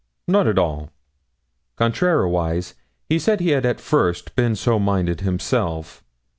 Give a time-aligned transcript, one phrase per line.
[0.27, 0.89] 'Not at all.
[1.77, 2.73] Contrariwise,
[3.07, 6.03] he said he had at first been so minded himself.